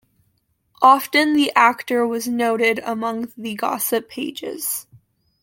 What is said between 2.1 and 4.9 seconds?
noted among the gossip pages.